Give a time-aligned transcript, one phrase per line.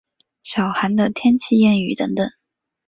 [0.41, 2.27] 小寒的天气谚语等等。